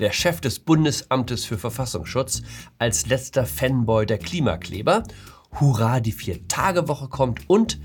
der 0.00 0.12
Chef 0.12 0.40
des 0.40 0.58
Bundesamtes 0.58 1.44
für 1.44 1.58
Verfassungsschutz, 1.58 2.42
als 2.78 3.06
letzter 3.06 3.46
Fanboy 3.46 4.06
der 4.06 4.18
Klimakleber. 4.18 5.04
Hurra, 5.60 6.00
die 6.00 6.12
Vier-Tage-Woche 6.12 7.08
kommt 7.08 7.48
und 7.48 7.78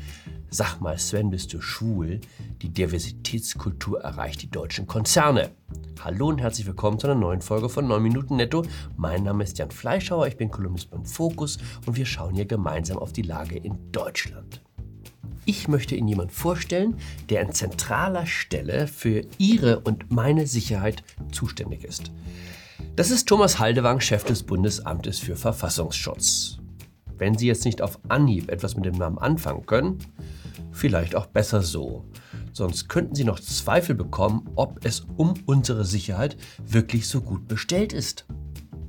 Sag 0.57 0.79
mal, 0.79 0.97
Sven, 0.97 1.32
bist 1.32 1.54
du 1.54 1.59
schwul? 1.59 2.21
Die 2.61 2.70
Diversitätskultur 2.70 4.00
erreicht 4.01 4.41
die 4.41 4.50
deutschen 4.50 4.88
Konzerne. 4.88 5.51
Hallo 6.01 6.29
und 6.29 6.39
herzlich 6.39 6.65
willkommen 6.65 6.97
zu 6.97 7.07
einer 7.07 7.20
neuen 7.20 7.41
Folge 7.41 7.68
von 7.68 7.88
9 7.88 8.01
Minuten 8.01 8.38
Netto. 8.38 8.63
Mein 8.95 9.23
Name 9.23 9.43
ist 9.43 9.57
Jan 9.57 9.71
Fleischhauer, 9.71 10.27
ich 10.27 10.38
bin 10.38 10.52
Kolumnist 10.52 10.91
beim 10.91 11.04
Fokus 11.04 11.57
und 11.86 11.97
wir 11.97 12.05
schauen 12.05 12.36
hier 12.36 12.46
gemeinsam 12.46 13.00
auf 13.00 13.11
die 13.11 13.24
Lage 13.24 13.57
in 13.57 13.91
Deutschland. 13.91 14.61
Ich 15.45 15.67
möchte 15.67 15.95
Ihnen 15.95 16.07
jemanden 16.07 16.33
vorstellen, 16.33 16.97
der 17.29 17.41
an 17.41 17.54
zentraler 17.54 18.25
Stelle 18.25 18.87
für 18.87 19.21
Ihre 19.37 19.79
und 19.79 20.11
meine 20.11 20.47
Sicherheit 20.47 21.04
zuständig 21.31 21.83
ist. 21.83 22.11
Das 22.95 23.11
ist 23.11 23.27
Thomas 23.27 23.59
Haldewang, 23.59 23.99
Chef 23.99 24.23
des 24.23 24.41
Bundesamtes 24.41 25.19
für 25.19 25.35
Verfassungsschutz. 25.35 26.57
Wenn 27.18 27.37
Sie 27.37 27.45
jetzt 27.45 27.65
nicht 27.65 27.81
auf 27.81 27.99
Anhieb 28.09 28.49
etwas 28.49 28.75
mit 28.75 28.85
dem 28.85 28.95
Namen 28.95 29.19
anfangen 29.19 29.65
können, 29.68 29.99
vielleicht 30.71 31.15
auch 31.15 31.27
besser 31.27 31.61
so. 31.61 32.05
Sonst 32.52 32.89
könnten 32.89 33.13
Sie 33.13 33.23
noch 33.23 33.39
Zweifel 33.39 33.95
bekommen, 33.95 34.49
ob 34.55 34.83
es 34.83 35.05
um 35.16 35.35
unsere 35.45 35.85
Sicherheit 35.85 36.38
wirklich 36.66 37.07
so 37.07 37.21
gut 37.21 37.47
bestellt 37.47 37.93
ist. 37.93 38.25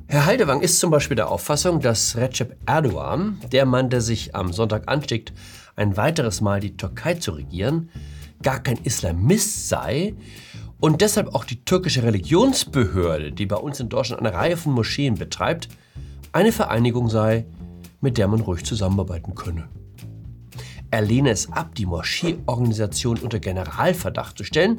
Herr 0.09 0.25
Haldewang 0.25 0.61
ist 0.61 0.79
zum 0.79 0.91
Beispiel 0.91 1.17
der 1.17 1.31
Auffassung, 1.31 1.81
dass 1.81 2.17
Recep 2.17 2.57
Erdogan, 2.65 3.41
der 3.51 3.67
Mann, 3.67 3.91
der 3.91 4.01
sich 4.01 4.37
am 4.37 4.53
Sonntag 4.53 4.89
anschickt, 4.89 5.33
ein 5.77 5.97
weiteres 5.97 6.41
Mal 6.41 6.61
die 6.61 6.77
Türkei 6.77 7.15
zu 7.15 7.33
regieren, 7.33 7.91
gar 8.43 8.61
kein 8.61 8.79
Islamist 8.83 9.69
sei 9.69 10.15
und 10.81 11.01
deshalb 11.01 11.35
auch 11.35 11.45
die 11.45 11.65
türkische 11.65 12.03
Religionsbehörde, 12.03 13.33
die 13.33 13.47
bei 13.47 13.57
uns 13.57 13.81
in 13.81 13.89
Deutschland 13.89 14.21
eine 14.21 14.35
Reihe 14.35 14.57
von 14.57 14.73
Moscheen 14.73 15.15
betreibt, 15.15 15.69
eine 16.33 16.53
Vereinigung 16.53 17.09
sei, 17.09 17.47
mit 18.01 18.19
der 18.19 18.29
man 18.29 18.41
ruhig 18.41 18.65
zusammenarbeiten 18.65 19.35
könne. 19.35 19.69
Er 20.91 21.03
lehne 21.03 21.31
es 21.31 21.51
ab, 21.51 21.75
die 21.75 21.87
Moscheeorganisation 21.87 23.19
unter 23.19 23.39
Generalverdacht 23.39 24.39
zu 24.39 24.45
stellen, 24.45 24.77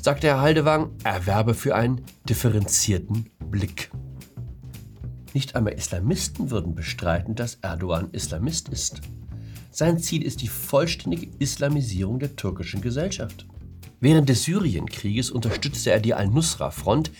sagte 0.00 0.26
Herr 0.26 0.40
Haldewang, 0.40 0.90
er 1.04 1.26
werbe 1.26 1.54
für 1.54 1.74
einen 1.74 2.02
differenzierten 2.28 3.30
Blick. 3.50 3.90
Nicht 5.34 5.56
einmal 5.56 5.74
Islamisten 5.74 6.50
würden 6.50 6.74
bestreiten, 6.74 7.34
dass 7.34 7.56
Erdogan 7.56 8.10
Islamist 8.12 8.68
ist. 8.68 9.00
Sein 9.78 10.00
Ziel 10.00 10.24
ist 10.24 10.42
die 10.42 10.48
vollständige 10.48 11.28
Islamisierung 11.38 12.18
der 12.18 12.34
türkischen 12.34 12.80
Gesellschaft. 12.80 13.46
Während 14.00 14.28
des 14.28 14.42
Syrienkrieges 14.42 15.30
unterstützte 15.30 15.92
er 15.92 16.00
die 16.00 16.14
Al-Nusra-Front, 16.14 17.12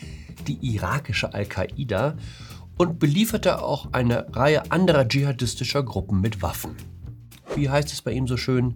die 0.49 0.59
irakische 0.63 1.33
Al-Qaida 1.33 2.17
und 2.77 2.99
belieferte 2.99 3.63
auch 3.63 3.93
eine 3.93 4.35
Reihe 4.35 4.73
anderer 4.73 5.07
dschihadistischer 5.07 5.85
Gruppen 5.85 6.21
mit 6.21 6.43
Waffen. 6.43 6.75
Wie 7.55 7.71
heißt 7.71 7.93
es 7.93 8.03
bei 8.03 8.11
ihm 8.11 8.27
so 8.27 8.37
schön? 8.37 8.75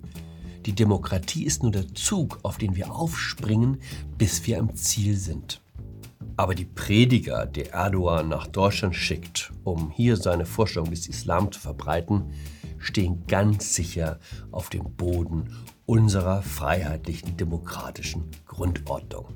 Die 0.65 0.77
Demokratie 0.77 1.43
ist 1.43 1.65
nur 1.65 1.73
der 1.73 1.93
Zug, 1.93 2.39
auf 2.45 2.59
den 2.59 2.77
wir 2.77 2.95
aufspringen, 2.95 3.79
bis 4.17 4.47
wir 4.47 4.61
am 4.61 4.77
Ziel 4.77 5.17
sind. 5.17 5.61
Aber 6.37 6.55
die 6.55 6.67
Prediger, 6.67 7.47
die 7.47 7.65
Erdogan 7.65 8.29
nach 8.29 8.47
Deutschland 8.47 8.95
schickt, 8.95 9.53
um 9.65 9.91
hier 9.91 10.17
seine 10.17 10.47
Vorstellung 10.47 10.91
des 10.91 11.09
Islam 11.09 11.51
zu 11.51 11.59
verbreiten, 11.59 12.33
stehen 12.83 13.27
ganz 13.27 13.75
sicher 13.75 14.19
auf 14.51 14.69
dem 14.69 14.95
Boden 14.95 15.57
unserer 15.87 16.43
freiheitlichen 16.43 17.37
demokratischen 17.37 18.31
Grundordnung. 18.47 19.29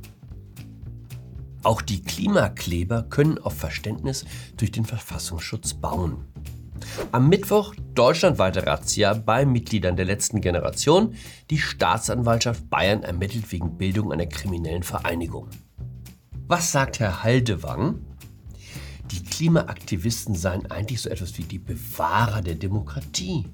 Auch 1.62 1.82
die 1.82 2.02
Klimakleber 2.02 3.02
können 3.02 3.38
auf 3.38 3.56
Verständnis 3.56 4.24
durch 4.56 4.70
den 4.70 4.84
Verfassungsschutz 4.84 5.74
bauen. 5.74 6.24
Am 7.12 7.28
Mittwoch 7.28 7.74
deutschlandweite 7.94 8.66
Razzia 8.66 9.14
bei 9.14 9.44
Mitgliedern 9.44 9.96
der 9.96 10.04
letzten 10.04 10.40
Generation. 10.40 11.14
Die 11.50 11.58
Staatsanwaltschaft 11.58 12.68
Bayern 12.70 13.02
ermittelt 13.02 13.50
wegen 13.50 13.76
Bildung 13.76 14.12
einer 14.12 14.26
kriminellen 14.26 14.82
Vereinigung. 14.82 15.48
Was 16.46 16.70
sagt 16.70 17.00
Herr 17.00 17.22
Haldewang? 17.24 18.00
Die 19.10 19.22
Klimaaktivisten 19.22 20.34
seien 20.34 20.70
eigentlich 20.70 21.00
so 21.00 21.08
etwas 21.08 21.38
wie 21.38 21.44
die 21.44 21.58
Bewahrer 21.58 22.42
der 22.42 22.56
Demokratie. 22.56 23.46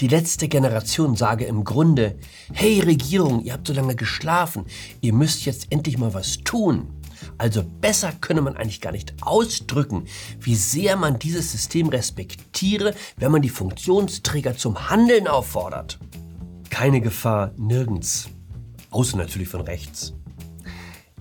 Die 0.00 0.08
letzte 0.08 0.48
Generation 0.48 1.16
sage 1.16 1.44
im 1.44 1.64
Grunde, 1.64 2.18
hey 2.52 2.80
Regierung, 2.80 3.42
ihr 3.42 3.52
habt 3.52 3.66
so 3.66 3.72
lange 3.72 3.94
geschlafen, 3.94 4.66
ihr 5.00 5.12
müsst 5.12 5.44
jetzt 5.44 5.68
endlich 5.70 5.98
mal 5.98 6.14
was 6.14 6.38
tun. 6.38 6.88
Also 7.38 7.62
besser 7.62 8.12
könne 8.20 8.42
man 8.42 8.56
eigentlich 8.56 8.80
gar 8.80 8.92
nicht 8.92 9.14
ausdrücken, 9.22 10.04
wie 10.40 10.56
sehr 10.56 10.96
man 10.96 11.18
dieses 11.18 11.52
System 11.52 11.88
respektiere, 11.88 12.94
wenn 13.16 13.32
man 13.32 13.42
die 13.42 13.48
Funktionsträger 13.48 14.56
zum 14.56 14.90
Handeln 14.90 15.28
auffordert. 15.28 15.98
Keine 16.70 17.00
Gefahr 17.00 17.52
nirgends, 17.56 18.28
außer 18.90 19.16
natürlich 19.16 19.48
von 19.48 19.62
rechts. 19.62 20.14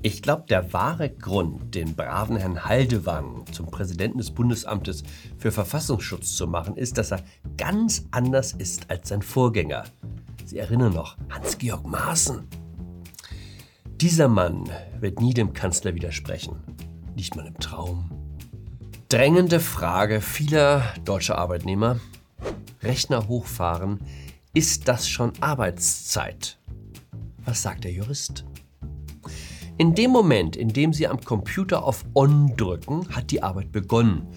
Ich 0.05 0.21
glaube, 0.21 0.43
der 0.49 0.73
wahre 0.73 1.09
Grund, 1.09 1.73
den 1.75 1.95
braven 1.95 2.35
Herrn 2.35 2.65
Haldewang 2.65 3.45
zum 3.53 3.67
Präsidenten 3.67 4.17
des 4.17 4.31
Bundesamtes 4.31 5.01
für 5.37 5.49
Verfassungsschutz 5.49 6.35
zu 6.35 6.45
machen, 6.45 6.75
ist, 6.75 6.97
dass 6.97 7.11
er 7.11 7.23
ganz 7.55 8.05
anders 8.11 8.51
ist 8.51 8.91
als 8.91 9.07
sein 9.07 9.21
Vorgänger. 9.21 9.85
Sie 10.43 10.57
erinnern 10.57 10.91
noch, 10.91 11.15
Hans-Georg 11.29 11.87
Maaßen. 11.87 12.45
Dieser 14.01 14.27
Mann 14.27 14.69
wird 14.99 15.21
nie 15.21 15.33
dem 15.33 15.53
Kanzler 15.53 15.95
widersprechen, 15.95 16.57
nicht 17.15 17.37
mal 17.37 17.47
im 17.47 17.57
Traum. 17.59 18.11
Drängende 19.07 19.61
Frage 19.61 20.19
vieler 20.19 20.83
deutscher 21.05 21.37
Arbeitnehmer. 21.37 22.01
Rechner 22.81 23.29
hochfahren, 23.29 24.01
ist 24.53 24.89
das 24.89 25.07
schon 25.07 25.31
Arbeitszeit? 25.39 26.59
Was 27.45 27.61
sagt 27.61 27.85
der 27.85 27.93
Jurist? 27.93 28.43
In 29.77 29.95
dem 29.95 30.11
Moment, 30.11 30.55
in 30.55 30.69
dem 30.69 30.93
Sie 30.93 31.07
am 31.07 31.21
Computer 31.21 31.83
auf 31.83 32.05
On 32.13 32.55
drücken, 32.55 33.07
hat 33.09 33.31
die 33.31 33.41
Arbeit 33.41 33.71
begonnen. 33.71 34.27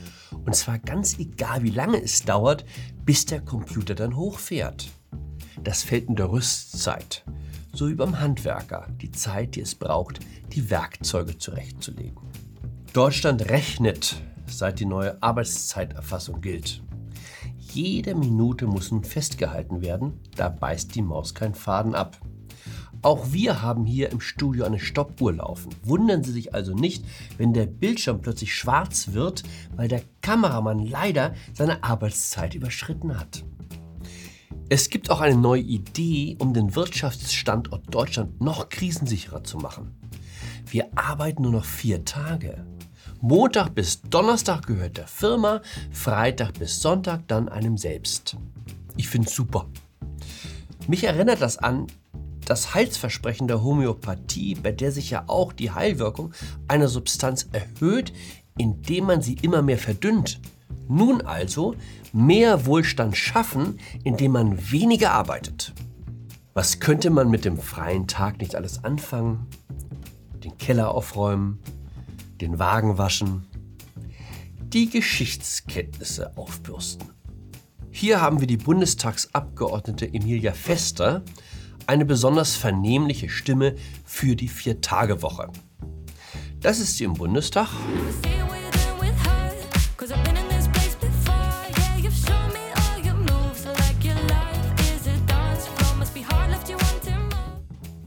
Und 0.44 0.54
zwar 0.54 0.78
ganz 0.78 1.18
egal, 1.18 1.62
wie 1.62 1.70
lange 1.70 2.02
es 2.02 2.22
dauert, 2.22 2.64
bis 3.04 3.26
der 3.26 3.40
Computer 3.40 3.94
dann 3.94 4.16
hochfährt. 4.16 4.88
Das 5.62 5.82
fällt 5.82 6.08
in 6.08 6.16
der 6.16 6.30
Rüstzeit 6.30 7.24
so 7.76 7.88
wie 7.88 7.94
beim 7.94 8.18
Handwerker 8.18 8.86
die 9.00 9.10
Zeit, 9.10 9.54
die 9.54 9.60
es 9.60 9.74
braucht, 9.74 10.20
die 10.52 10.70
Werkzeuge 10.70 11.38
zurechtzulegen. 11.38 12.16
Deutschland 12.92 13.50
rechnet, 13.50 14.22
seit 14.46 14.80
die 14.80 14.86
neue 14.86 15.22
Arbeitszeiterfassung 15.22 16.40
gilt. 16.40 16.82
Jede 17.58 18.14
Minute 18.14 18.66
muss 18.66 18.90
nun 18.90 19.04
festgehalten 19.04 19.82
werden, 19.82 20.20
da 20.34 20.48
beißt 20.48 20.94
die 20.94 21.02
Maus 21.02 21.34
keinen 21.34 21.54
Faden 21.54 21.94
ab. 21.94 22.18
Auch 23.06 23.30
wir 23.30 23.62
haben 23.62 23.86
hier 23.86 24.10
im 24.10 24.20
Studio 24.20 24.64
eine 24.64 24.80
Stoppuhr 24.80 25.34
laufen. 25.34 25.72
Wundern 25.84 26.24
Sie 26.24 26.32
sich 26.32 26.54
also 26.54 26.74
nicht, 26.74 27.04
wenn 27.38 27.52
der 27.52 27.66
Bildschirm 27.66 28.20
plötzlich 28.20 28.52
schwarz 28.52 29.12
wird, 29.12 29.44
weil 29.76 29.86
der 29.86 30.02
Kameramann 30.22 30.84
leider 30.84 31.32
seine 31.54 31.84
Arbeitszeit 31.84 32.56
überschritten 32.56 33.16
hat. 33.16 33.44
Es 34.68 34.90
gibt 34.90 35.08
auch 35.08 35.20
eine 35.20 35.36
neue 35.36 35.60
Idee, 35.60 36.36
um 36.40 36.52
den 36.52 36.74
Wirtschaftsstandort 36.74 37.94
Deutschland 37.94 38.40
noch 38.40 38.70
krisensicherer 38.70 39.44
zu 39.44 39.58
machen. 39.58 39.94
Wir 40.68 40.88
arbeiten 40.96 41.42
nur 41.42 41.52
noch 41.52 41.64
vier 41.64 42.04
Tage. 42.04 42.66
Montag 43.20 43.76
bis 43.76 44.02
Donnerstag 44.02 44.66
gehört 44.66 44.96
der 44.96 45.06
Firma, 45.06 45.62
Freitag 45.92 46.54
bis 46.54 46.82
Sonntag 46.82 47.28
dann 47.28 47.48
einem 47.48 47.76
selbst. 47.76 48.36
Ich 48.96 49.08
finde 49.08 49.28
es 49.28 49.34
super. 49.36 49.68
Mich 50.88 51.04
erinnert 51.04 51.40
das 51.40 51.56
an 51.56 51.86
das 52.46 52.74
Heilsversprechen 52.74 53.48
der 53.48 53.62
Homöopathie, 53.62 54.54
bei 54.54 54.72
der 54.72 54.92
sich 54.92 55.10
ja 55.10 55.24
auch 55.26 55.52
die 55.52 55.72
Heilwirkung 55.72 56.32
einer 56.68 56.88
Substanz 56.88 57.48
erhöht, 57.52 58.12
indem 58.56 59.04
man 59.06 59.20
sie 59.20 59.34
immer 59.42 59.62
mehr 59.62 59.78
verdünnt. 59.78 60.40
Nun 60.88 61.20
also 61.20 61.74
mehr 62.12 62.64
Wohlstand 62.64 63.16
schaffen, 63.16 63.78
indem 64.04 64.32
man 64.32 64.70
weniger 64.70 65.10
arbeitet. 65.12 65.74
Was 66.54 66.80
könnte 66.80 67.10
man 67.10 67.28
mit 67.28 67.44
dem 67.44 67.58
freien 67.58 68.06
Tag 68.06 68.38
nicht 68.38 68.54
alles 68.54 68.82
anfangen? 68.84 69.46
Den 70.42 70.56
Keller 70.56 70.94
aufräumen, 70.94 71.58
den 72.40 72.58
Wagen 72.58 72.96
waschen, 72.96 73.46
die 74.72 74.88
Geschichtskenntnisse 74.88 76.36
aufbürsten. 76.36 77.10
Hier 77.90 78.20
haben 78.20 78.40
wir 78.40 78.46
die 78.46 78.56
Bundestagsabgeordnete 78.56 80.06
Emilia 80.06 80.52
Fester, 80.52 81.22
eine 81.86 82.04
besonders 82.04 82.56
vernehmliche 82.56 83.28
Stimme 83.28 83.74
für 84.04 84.36
die 84.36 84.48
Vier-Tage-Woche. 84.48 85.48
Das 86.60 86.80
ist 86.80 86.96
sie 86.96 87.04
im 87.04 87.14
Bundestag. 87.14 87.68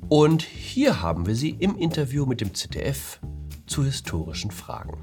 Und 0.10 0.42
hier 0.42 1.02
haben 1.02 1.28
wir 1.28 1.36
sie 1.36 1.52
im 1.52 1.78
Interview 1.78 2.26
mit 2.26 2.42
dem 2.42 2.56
ZDF 2.56 3.20
zu 3.68 3.86
historischen 3.86 4.50
Fragen. 4.50 4.98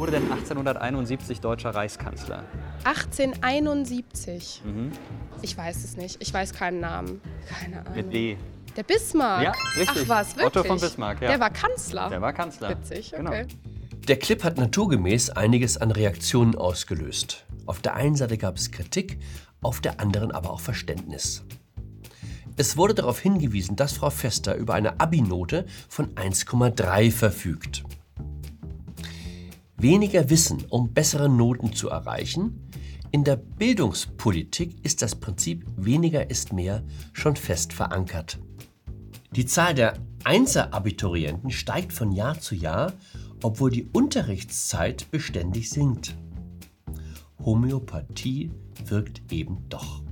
Wurde 0.00 0.12
denn 0.12 0.32
1871 0.32 1.40
deutscher 1.42 1.74
Reichskanzler? 1.74 2.42
1871. 2.84 4.62
Ich 5.42 5.58
weiß 5.58 5.84
es 5.84 5.98
nicht. 5.98 6.16
Ich 6.22 6.32
weiß 6.32 6.54
keinen 6.54 6.80
Namen. 6.80 7.20
Keine 7.46 7.80
Ahnung. 7.80 7.94
Mit 7.94 8.10
B. 8.10 8.36
Der 8.78 8.82
Bismarck. 8.82 9.42
Ja, 9.42 9.52
richtig. 9.76 10.04
Ach 10.04 10.08
was, 10.08 10.36
wirklich? 10.36 10.46
Otto 10.46 10.64
von 10.64 10.80
Bismarck, 10.80 11.20
ja. 11.20 11.28
Der 11.28 11.38
war 11.40 11.50
Kanzler. 11.50 12.08
Der 12.08 12.22
war 12.22 12.32
Kanzler. 12.32 12.70
Witzig, 12.70 13.12
Genau. 13.14 13.28
okay. 13.28 13.46
Der 14.08 14.18
Clip 14.18 14.42
hat 14.42 14.56
naturgemäß 14.56 15.28
einiges 15.28 15.76
an 15.76 15.90
Reaktionen 15.90 16.54
ausgelöst. 16.54 17.44
Auf 17.66 17.80
der 17.80 17.94
einen 17.94 18.16
Seite 18.16 18.38
gab 18.38 18.56
es 18.56 18.70
Kritik, 18.70 19.18
auf 19.60 19.82
der 19.82 20.00
anderen 20.00 20.32
aber 20.32 20.48
auch 20.48 20.60
Verständnis. 20.60 21.44
Es 22.56 22.78
wurde 22.78 22.94
darauf 22.94 23.20
hingewiesen, 23.20 23.76
dass 23.76 23.92
Frau 23.92 24.08
Fester 24.08 24.54
über 24.54 24.72
eine 24.72 24.98
Abi-Note 24.98 25.66
von 25.90 26.14
1,3 26.14 27.12
verfügt. 27.12 27.84
Weniger 29.80 30.28
Wissen, 30.28 30.66
um 30.68 30.92
bessere 30.92 31.30
Noten 31.30 31.72
zu 31.72 31.88
erreichen? 31.88 32.68
In 33.12 33.24
der 33.24 33.36
Bildungspolitik 33.36 34.76
ist 34.84 35.00
das 35.00 35.14
Prinzip 35.14 35.64
weniger 35.74 36.28
ist 36.28 36.52
mehr 36.52 36.82
schon 37.14 37.34
fest 37.34 37.72
verankert. 37.72 38.38
Die 39.34 39.46
Zahl 39.46 39.72
der 39.72 39.94
Einser-Abiturienten 40.24 41.50
steigt 41.50 41.94
von 41.94 42.12
Jahr 42.12 42.38
zu 42.38 42.54
Jahr, 42.54 42.92
obwohl 43.42 43.70
die 43.70 43.88
Unterrichtszeit 43.90 45.10
beständig 45.10 45.70
sinkt. 45.70 46.14
Homöopathie 47.42 48.50
wirkt 48.84 49.32
eben 49.32 49.64
doch. 49.70 50.02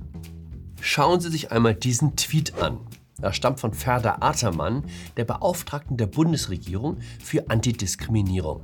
Schauen 0.81 1.19
Sie 1.19 1.29
sich 1.29 1.51
einmal 1.51 1.75
diesen 1.75 2.15
Tweet 2.15 2.55
an. 2.55 2.79
Er 3.21 3.33
stammt 3.33 3.59
von 3.59 3.75
Ferda 3.75 4.17
Atermann, 4.21 4.85
der 5.15 5.25
Beauftragten 5.25 5.95
der 5.95 6.07
Bundesregierung 6.07 6.97
für 7.19 7.51
Antidiskriminierung. 7.51 8.63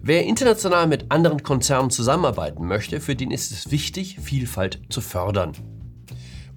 Wer 0.00 0.24
international 0.24 0.86
mit 0.86 1.10
anderen 1.10 1.42
Konzernen 1.42 1.90
zusammenarbeiten 1.90 2.66
möchte, 2.66 3.00
für 3.00 3.16
den 3.16 3.30
ist 3.30 3.50
es 3.50 3.70
wichtig, 3.70 4.18
Vielfalt 4.20 4.80
zu 4.88 5.00
fördern. 5.00 5.52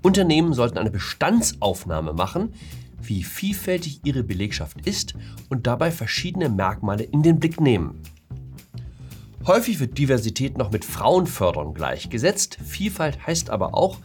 Unternehmen 0.04 0.54
sollten 0.54 0.78
eine 0.78 0.92
Bestandsaufnahme 0.92 2.14
machen, 2.14 2.54
wie 3.02 3.24
vielfältig 3.24 4.02
ihre 4.04 4.24
Belegschaft 4.24 4.86
ist 4.86 5.16
und 5.50 5.68
dabei 5.68 5.92
verschiedene 5.92 6.50
Merkmale 6.50 7.04
in 7.04 7.24
den 7.24 7.40
Blick 7.40 7.60
nehmen. 7.60 8.02
Häufig 9.48 9.80
wird 9.80 9.98
Diversität 9.98 10.58
noch 10.58 10.72
mit 10.72 10.86
Frauenförderung 10.86 11.74
gleichgesetzt. 11.74 12.60
Vielfalt 12.64 13.26
heißt 13.26 13.50
aber 13.50 13.74
auch, 13.74 13.98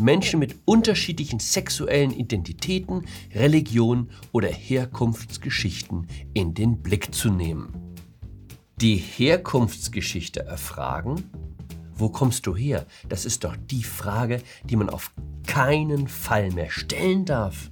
Menschen 0.00 0.40
mit 0.40 0.56
unterschiedlichen 0.64 1.38
sexuellen 1.38 2.10
Identitäten, 2.10 3.04
Religionen 3.32 4.10
oder 4.32 4.48
Herkunftsgeschichten 4.48 6.08
in 6.34 6.54
den 6.54 6.82
Blick 6.82 7.14
zu 7.14 7.30
nehmen. 7.30 7.89
Die 8.80 8.96
Herkunftsgeschichte 8.96 10.46
erfragen? 10.46 11.30
Wo 11.92 12.08
kommst 12.08 12.46
du 12.46 12.56
her? 12.56 12.86
Das 13.10 13.26
ist 13.26 13.44
doch 13.44 13.54
die 13.54 13.82
Frage, 13.82 14.40
die 14.64 14.76
man 14.76 14.88
auf 14.88 15.12
keinen 15.46 16.08
Fall 16.08 16.50
mehr 16.50 16.70
stellen 16.70 17.26
darf. 17.26 17.70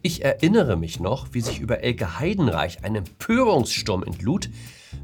Ich 0.00 0.24
erinnere 0.24 0.76
mich 0.76 1.00
noch, 1.00 1.26
wie 1.32 1.40
sich 1.40 1.58
über 1.58 1.82
Elke 1.82 2.20
Heidenreich 2.20 2.84
ein 2.84 2.94
Empörungssturm 2.94 4.04
entlud, 4.04 4.48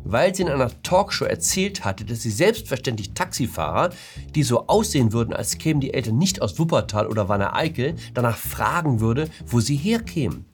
weil 0.04 0.32
sie 0.36 0.42
in 0.42 0.50
einer 0.50 0.70
Talkshow 0.84 1.24
erzählt 1.24 1.84
hatte, 1.84 2.04
dass 2.04 2.22
sie 2.22 2.30
selbstverständlich 2.30 3.14
Taxifahrer, 3.14 3.90
die 4.36 4.44
so 4.44 4.68
aussehen 4.68 5.12
würden, 5.12 5.34
als 5.34 5.58
kämen 5.58 5.80
die 5.80 5.94
Eltern 5.94 6.16
nicht 6.16 6.42
aus 6.42 6.60
Wuppertal 6.60 7.08
oder 7.08 7.28
Wanne-Eickel, 7.28 7.96
danach 8.14 8.36
fragen 8.36 9.00
würde, 9.00 9.28
wo 9.46 9.58
sie 9.58 9.76
herkämen. 9.76 10.44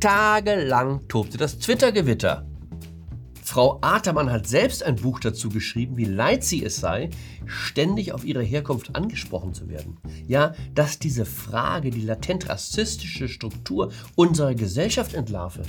Tagelang 0.00 1.08
tobte 1.08 1.38
das 1.38 1.58
Twitter-Gewitter. 1.58 2.44
Frau 3.48 3.78
Atermann 3.80 4.30
hat 4.30 4.46
selbst 4.46 4.82
ein 4.82 4.96
Buch 4.96 5.20
dazu 5.20 5.48
geschrieben, 5.48 5.96
wie 5.96 6.04
leid 6.04 6.44
sie 6.44 6.62
es 6.62 6.76
sei, 6.76 7.08
ständig 7.46 8.12
auf 8.12 8.26
ihre 8.26 8.42
Herkunft 8.42 8.94
angesprochen 8.94 9.54
zu 9.54 9.70
werden. 9.70 9.96
Ja, 10.26 10.52
dass 10.74 10.98
diese 10.98 11.24
Frage 11.24 11.90
die 11.90 12.02
latent 12.02 12.50
rassistische 12.50 13.26
Struktur 13.26 13.90
unserer 14.16 14.54
Gesellschaft 14.54 15.14
entlarve. 15.14 15.62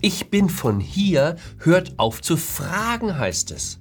Ich 0.00 0.30
bin 0.30 0.48
von 0.48 0.78
hier, 0.78 1.34
hört 1.58 1.98
auf 1.98 2.22
zu 2.22 2.36
fragen, 2.36 3.18
heißt 3.18 3.50
es. 3.50 3.80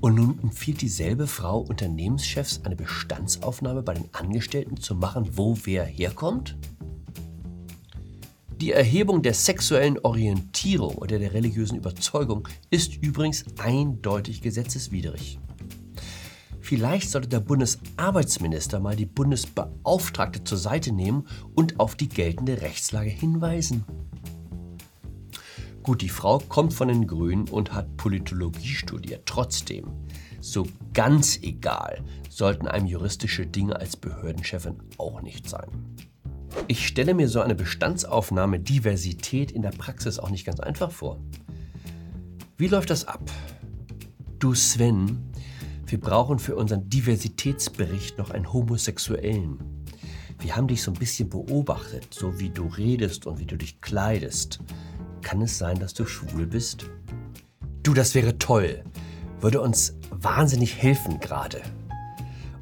Und 0.00 0.14
nun 0.14 0.38
empfiehlt 0.42 0.80
dieselbe 0.80 1.26
Frau 1.26 1.58
Unternehmenschefs 1.58 2.62
eine 2.64 2.76
Bestandsaufnahme 2.76 3.82
bei 3.82 3.92
den 3.92 4.08
Angestellten 4.14 4.78
zu 4.78 4.94
machen, 4.94 5.28
wo 5.32 5.58
wer 5.64 5.84
herkommt? 5.84 6.56
Die 8.60 8.72
Erhebung 8.72 9.20
der 9.20 9.34
sexuellen 9.34 9.98
Orientierung 9.98 10.94
oder 10.94 11.18
der 11.18 11.34
religiösen 11.34 11.76
Überzeugung 11.76 12.48
ist 12.70 12.96
übrigens 13.02 13.44
eindeutig 13.58 14.40
gesetzeswidrig. 14.40 15.38
Vielleicht 16.58 17.10
sollte 17.10 17.28
der 17.28 17.40
Bundesarbeitsminister 17.40 18.80
mal 18.80 18.96
die 18.96 19.04
Bundesbeauftragte 19.04 20.42
zur 20.42 20.56
Seite 20.56 20.90
nehmen 20.90 21.28
und 21.54 21.78
auf 21.78 21.96
die 21.96 22.08
geltende 22.08 22.62
Rechtslage 22.62 23.10
hinweisen. 23.10 23.84
Gut, 25.82 26.00
die 26.00 26.08
Frau 26.08 26.38
kommt 26.38 26.72
von 26.72 26.88
den 26.88 27.06
Grünen 27.06 27.48
und 27.50 27.74
hat 27.74 27.96
Politologie 27.98 28.74
studiert. 28.74 29.26
Trotzdem, 29.26 29.92
so 30.40 30.66
ganz 30.94 31.38
egal 31.42 32.02
sollten 32.30 32.66
einem 32.66 32.86
juristische 32.86 33.46
Dinge 33.46 33.76
als 33.76 33.96
Behördenchefin 33.96 34.82
auch 34.96 35.20
nicht 35.20 35.48
sein. 35.48 35.95
Ich 36.68 36.86
stelle 36.86 37.14
mir 37.14 37.28
so 37.28 37.40
eine 37.40 37.54
Bestandsaufnahme 37.54 38.58
Diversität 38.58 39.52
in 39.52 39.62
der 39.62 39.70
Praxis 39.70 40.18
auch 40.18 40.30
nicht 40.30 40.44
ganz 40.44 40.60
einfach 40.60 40.90
vor. 40.90 41.20
Wie 42.56 42.68
läuft 42.68 42.90
das 42.90 43.06
ab? 43.06 43.30
Du 44.38 44.54
Sven, 44.54 45.32
wir 45.86 46.00
brauchen 46.00 46.38
für 46.38 46.56
unseren 46.56 46.88
Diversitätsbericht 46.88 48.18
noch 48.18 48.30
einen 48.30 48.52
Homosexuellen. 48.52 49.58
Wir 50.40 50.56
haben 50.56 50.66
dich 50.66 50.82
so 50.82 50.90
ein 50.90 50.98
bisschen 50.98 51.28
beobachtet, 51.28 52.08
so 52.12 52.40
wie 52.40 52.50
du 52.50 52.66
redest 52.66 53.26
und 53.26 53.38
wie 53.38 53.46
du 53.46 53.56
dich 53.56 53.80
kleidest. 53.80 54.60
Kann 55.22 55.42
es 55.42 55.58
sein, 55.58 55.78
dass 55.78 55.94
du 55.94 56.04
schwul 56.04 56.46
bist? 56.46 56.90
Du, 57.82 57.94
das 57.94 58.14
wäre 58.14 58.38
toll. 58.38 58.82
Würde 59.40 59.60
uns 59.60 59.94
wahnsinnig 60.10 60.76
helfen 60.76 61.20
gerade. 61.20 61.62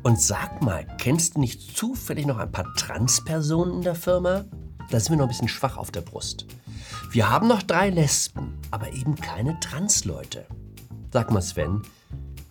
Und 0.04 0.20
sag 0.20 0.60
mal, 0.60 0.86
kennst 0.98 1.34
du 1.34 1.40
nicht 1.40 1.78
zufällig 1.78 2.26
noch 2.26 2.36
ein 2.36 2.52
paar 2.52 2.70
Transpersonen 2.74 3.76
in 3.76 3.80
der 3.80 3.94
Firma? 3.94 4.44
Da 4.90 5.00
sind 5.00 5.12
wir 5.12 5.16
noch 5.16 5.24
ein 5.24 5.28
bisschen 5.28 5.48
schwach 5.48 5.78
auf 5.78 5.90
der 5.90 6.02
Brust. 6.02 6.46
Wir 7.10 7.30
haben 7.30 7.48
noch 7.48 7.62
drei 7.62 7.88
Lesben, 7.88 8.58
aber 8.70 8.92
eben 8.92 9.14
keine 9.14 9.58
Transleute. 9.60 10.44
Sag 11.10 11.30
mal, 11.30 11.40
Sven, 11.40 11.80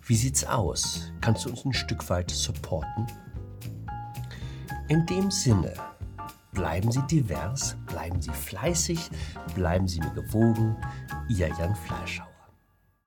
wie 0.04 0.16
sieht's 0.16 0.44
aus? 0.44 1.12
Kannst 1.20 1.44
du 1.44 1.50
uns 1.50 1.64
ein 1.64 1.72
Stück 1.72 2.10
weit 2.10 2.28
supporten? 2.32 3.06
In 4.88 5.06
dem 5.06 5.30
Sinne, 5.30 5.74
bleiben 6.50 6.90
Sie 6.90 7.06
divers, 7.06 7.76
bleiben 7.86 8.20
Sie 8.20 8.32
fleißig, 8.32 8.98
bleiben 9.54 9.86
Sie 9.86 10.00
mir 10.00 10.10
gewogen. 10.10 10.76
Ihr 11.28 11.48
Jan 11.56 11.76
Fleischhauer. 11.76 12.33